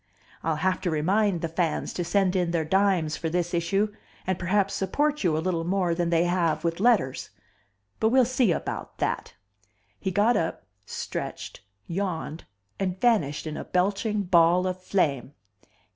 [0.41, 3.93] I'll have to remind the fans to send in their dimes for this issue
[4.25, 7.29] and perhaps support you a little more than they have with letters.
[7.99, 9.35] But we'll see about that."
[9.99, 12.45] He got up, stretched, yawned,
[12.79, 15.35] and vanished in a belching ball of flame.